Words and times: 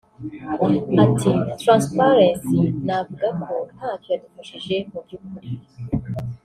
Ati 1.03 1.29
“Transparency 1.61 2.59
navuga 2.85 3.27
ko 3.43 3.55
ntacyo 3.75 4.07
yadufashije 4.13 4.75
mu 4.91 4.99
by’ukuri 5.05 5.39